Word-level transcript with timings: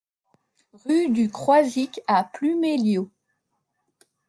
Rue 0.83 1.09
du 1.11 1.29
Croizic 1.29 2.01
à 2.07 2.23
Pluméliau 2.23 3.11